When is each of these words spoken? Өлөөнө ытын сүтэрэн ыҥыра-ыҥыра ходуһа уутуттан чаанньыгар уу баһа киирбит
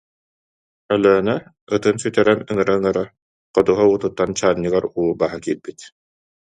Өлөөнө 0.95 1.35
ытын 1.75 1.95
сүтэрэн 2.01 2.39
ыҥыра-ыҥыра 2.51 3.05
ходуһа 3.53 3.83
уутуттан 3.87 4.29
чаанньыгар 4.37 4.85
уу 4.99 5.09
баһа 5.19 5.37
киирбит 5.45 5.79